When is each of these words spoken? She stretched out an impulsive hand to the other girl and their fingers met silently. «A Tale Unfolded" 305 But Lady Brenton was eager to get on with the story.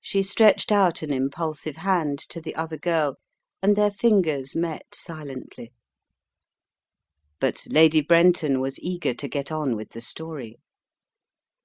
She 0.00 0.22
stretched 0.22 0.70
out 0.70 1.02
an 1.02 1.12
impulsive 1.12 1.78
hand 1.78 2.20
to 2.28 2.40
the 2.40 2.54
other 2.54 2.76
girl 2.78 3.16
and 3.60 3.74
their 3.74 3.90
fingers 3.90 4.54
met 4.54 4.94
silently. 4.94 5.72
«A 7.42 7.42
Tale 7.42 7.48
Unfolded" 7.50 7.58
305 7.72 7.74
But 7.74 7.74
Lady 7.74 8.00
Brenton 8.00 8.60
was 8.60 8.78
eager 8.78 9.12
to 9.14 9.26
get 9.26 9.50
on 9.50 9.74
with 9.74 9.88
the 9.90 10.00
story. 10.00 10.56